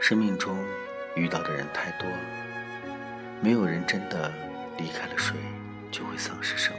[0.00, 0.56] 生命中
[1.14, 2.08] 遇到的人太多，
[3.40, 4.32] 没有人真的
[4.76, 5.36] 离开了谁
[5.90, 6.78] 就会丧失什么，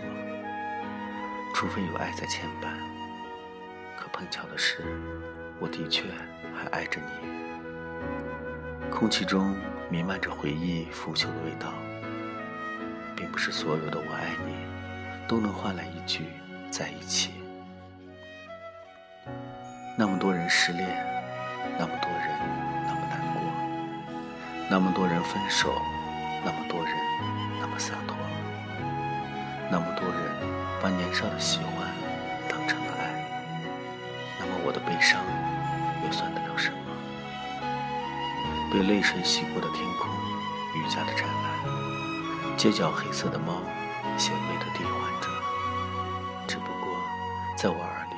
[1.56, 2.68] 除非有爱在牵绊。
[3.96, 4.84] 可碰巧的是，
[5.60, 6.04] 我的确
[6.54, 8.90] 还爱着你。
[8.92, 9.56] 空气中
[9.90, 11.74] 弥漫着回忆腐朽的味道，
[13.16, 14.56] 并不是所有的“我爱你”
[15.34, 16.26] 都能换来一句
[16.70, 17.32] “在一起”。
[19.98, 20.88] 那么多人失恋，
[21.76, 22.30] 那么多人。
[22.86, 23.42] 那么难过，
[24.70, 25.74] 那么多人分手，
[26.46, 26.94] 那么多人
[27.60, 28.16] 那么洒脱，
[29.72, 30.20] 那么多人
[30.80, 31.90] 把年少的喜欢
[32.48, 33.26] 当成了爱，
[34.40, 35.20] 那么我的悲伤
[36.06, 36.78] 又算得了什么？
[38.72, 40.12] 被泪水洗过的天空，
[40.76, 43.64] 愈加的湛蓝，街角黑色的猫，
[44.18, 45.28] 纤微的替换着。
[46.48, 47.02] 只不过，
[47.58, 48.16] 在我耳里，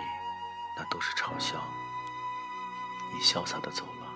[0.77, 1.63] 那都是嘲笑。
[3.13, 4.07] 你潇洒的走了，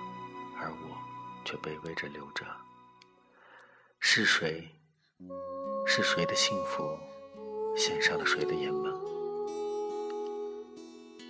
[0.60, 0.98] 而我。
[1.46, 2.46] 却卑微着留着。
[4.00, 4.70] 是谁？
[5.88, 6.84] 是谁的幸福，
[7.76, 8.96] 献上了谁的眼眸？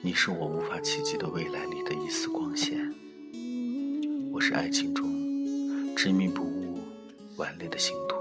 [0.01, 2.93] 你是我无法企及的未来里的一丝光线，
[4.33, 6.83] 我是爱情中执迷不悟、
[7.37, 8.18] 顽劣的信徒。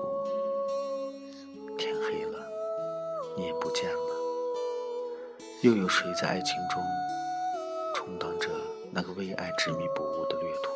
[3.38, 4.00] 你也不见了，
[5.62, 6.82] 又有谁在爱情中
[7.94, 8.50] 充当着
[8.90, 10.72] 那个为爱执迷不悟的掠夺？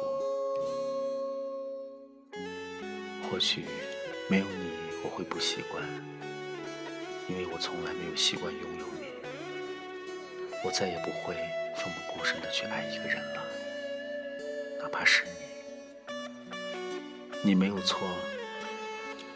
[3.28, 3.64] 或许
[4.28, 4.70] 没有你，
[5.02, 5.82] 我会不习惯，
[7.28, 9.08] 因为我从来没有习惯拥有你。
[10.64, 11.34] 我再也不会
[11.74, 13.42] 奋不顾身的去爱一个人了，
[14.80, 15.30] 哪怕是你。
[17.42, 18.06] 你没有错，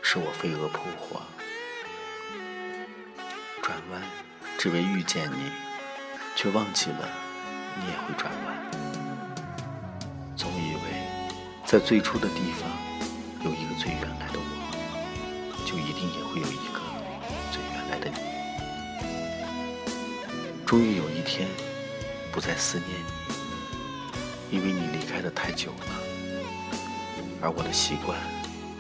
[0.01, 1.21] 是我飞蛾扑火，
[3.67, 4.01] 转弯
[4.57, 5.51] 只为遇见你，
[6.37, 7.09] 却忘记了
[7.81, 8.55] 你也会转弯。
[10.37, 10.81] 总以为
[11.67, 12.71] 在最初的地方。
[13.43, 16.81] 有一个最原来的我，就一定也会有一个
[17.51, 18.19] 最原来的你。
[20.65, 21.49] 终于有一天，
[22.33, 22.91] 不再思念
[24.49, 25.87] 你，因为你离开的太久了，
[27.43, 28.17] 而我的习惯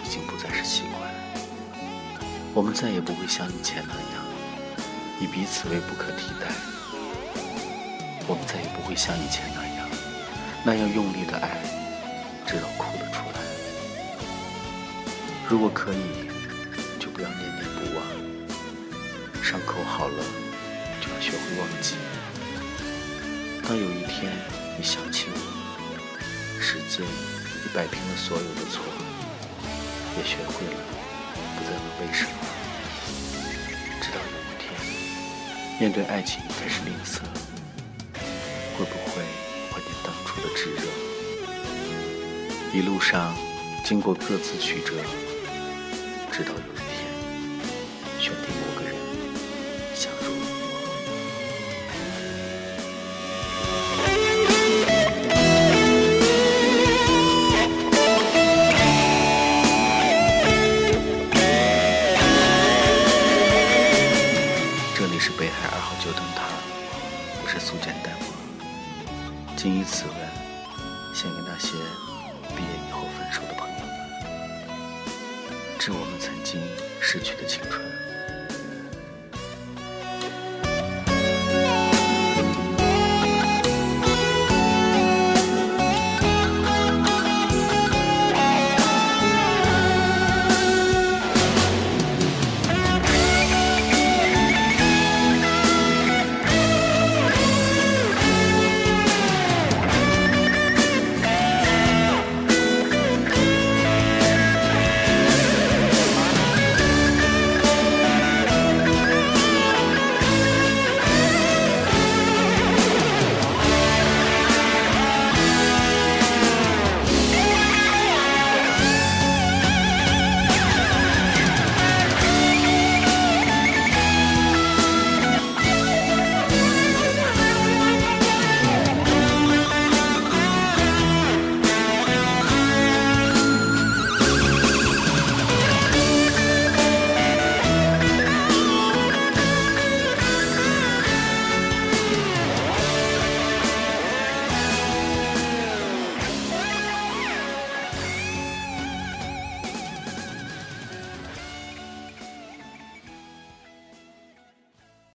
[0.05, 1.13] 已经不再是习惯。
[2.55, 4.26] 我们再也不会像以前那样，
[5.21, 6.49] 以彼此为不可替代。
[8.28, 9.88] 我们再也不会像以前那样，
[10.65, 11.62] 那样用力的爱，
[12.47, 13.38] 直到哭了出来。
[15.49, 16.28] 如果可以，
[16.99, 18.04] 就不要念念不忘。
[19.43, 20.25] 伤口好了，
[21.00, 21.94] 就要学会忘记。
[23.62, 24.33] 当有一天
[24.77, 25.38] 你想起我，
[26.60, 28.83] 时间已摆平了所有的错，
[30.19, 30.78] 也学会了
[31.56, 32.31] 不再问为什么。
[34.03, 34.46] 直到有，
[35.79, 37.21] 面对爱情开始吝啬，
[38.79, 39.23] 会不会
[39.71, 40.81] 怀念当初的炙热？
[42.73, 43.37] 一路上
[43.85, 44.95] 经过各自曲折。
[46.33, 47.05] 直到有一天，
[48.19, 48.95] 选定某个人
[49.95, 50.36] 相濡
[69.66, 70.15] 谨以此文，
[71.12, 71.72] 献给那些
[72.56, 73.75] 毕业以后分手的朋友。
[73.81, 73.88] 们，
[75.77, 76.62] 致我们曾经
[77.00, 78.06] 逝去的青春。